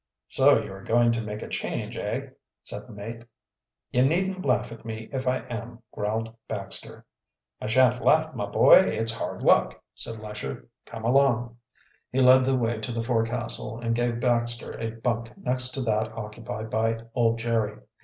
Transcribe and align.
"So 0.29 0.57
you 0.63 0.73
are 0.73 0.81
going 0.81 1.11
to 1.11 1.21
make 1.21 1.43
a 1.43 1.47
change, 1.47 1.95
eh?" 1.95 2.29
said 2.63 2.87
the 2.87 2.91
mate. 2.91 3.21
"You 3.91 4.01
needn't 4.01 4.43
laugh 4.43 4.71
at 4.71 4.83
me, 4.83 5.07
if 5.13 5.27
I 5.27 5.41
am," 5.41 5.83
growled 5.91 6.33
Baxter. 6.47 7.05
"I 7.61 7.67
shan't 7.67 8.03
laugh, 8.03 8.33
my 8.33 8.47
boy. 8.47 8.77
It's 8.77 9.15
hard 9.15 9.43
luck," 9.43 9.79
said 9.93 10.19
Lesher. 10.19 10.67
"Come 10.87 11.05
along." 11.05 11.57
He 12.11 12.19
led 12.19 12.45
the 12.45 12.57
way 12.57 12.79
to 12.79 12.91
the 12.91 13.03
forecastle 13.03 13.77
and 13.79 13.93
gave 13.93 14.19
Baxter 14.19 14.71
a 14.81 14.89
bunk 14.89 15.37
next 15.37 15.69
to 15.75 15.83
that 15.83 16.11
occupied 16.17 16.71
by 16.71 16.97
old 17.13 17.37
Jerry. 17.37 17.77